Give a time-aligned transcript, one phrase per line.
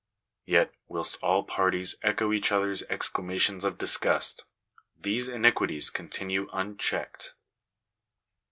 [0.47, 4.45] Yet, whilst all parties echo each others' excla mations of disgust,
[4.99, 7.35] these iniquities continue unchecked